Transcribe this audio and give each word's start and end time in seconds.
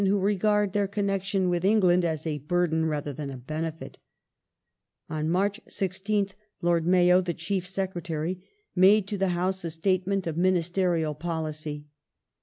who 0.01 0.17
regard 0.17 0.73
their 0.73 0.87
con 0.87 1.05
nection 1.05 1.47
with 1.47 1.63
England 1.63 2.03
as 2.03 2.25
a 2.25 2.39
burden 2.39 2.85
rather 2.87 3.13
than 3.13 3.29
a 3.29 3.37
benefit". 3.37 3.99
On 5.11 5.29
March 5.29 5.61
16th 5.69 6.31
Ix)rd 6.63 6.85
Mayo, 6.85 7.21
the 7.21 7.35
Chief 7.35 7.67
Secretary, 7.67 8.43
made 8.75 9.07
to 9.07 9.17
the 9.19 9.27
House 9.37 9.63
a 9.63 9.69
state 9.69 10.07
ment 10.07 10.25
of 10.25 10.37
ministerial 10.37 11.13
policy. 11.13 11.85